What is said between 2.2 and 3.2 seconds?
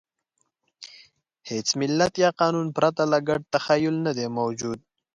یا قانون پرته له